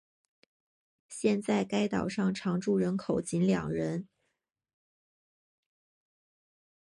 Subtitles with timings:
[1.07, 4.07] 现在该岛上常住人口仅两人。